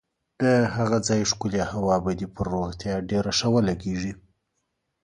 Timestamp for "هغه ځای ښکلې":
0.75-1.63